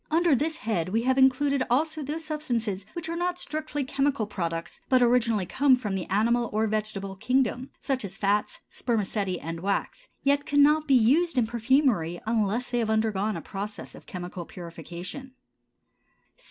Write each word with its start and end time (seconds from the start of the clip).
Under 0.09 0.33
this 0.33 0.57
head 0.57 0.89
we 0.89 1.03
have 1.03 1.19
included 1.19 1.61
also 1.69 2.01
those 2.01 2.25
substances 2.25 2.87
which 2.93 3.07
are 3.07 3.15
not 3.15 3.37
strictly 3.37 3.83
chemical 3.83 4.25
products, 4.25 4.79
but 4.89 4.99
originally 5.03 5.45
come 5.45 5.75
from 5.75 5.93
the 5.93 6.07
animal 6.07 6.49
or 6.51 6.65
vegetable 6.65 7.15
kingdom, 7.15 7.69
such 7.83 8.03
as 8.03 8.17
fats, 8.17 8.61
spermaceti, 8.71 9.39
and 9.39 9.59
wax, 9.59 10.09
yet 10.23 10.43
cannot 10.47 10.87
be 10.87 10.95
used 10.95 11.37
in 11.37 11.45
perfumery 11.45 12.19
unless 12.25 12.71
they 12.71 12.79
have 12.79 12.89
undergone 12.89 13.37
a 13.37 13.41
process 13.43 13.93
of 13.93 14.07
chemical 14.07 14.43
purification. 14.43 15.35